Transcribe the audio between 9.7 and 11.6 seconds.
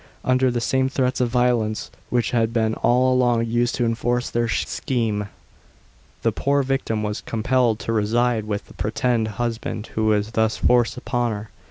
who was thus forced upon her.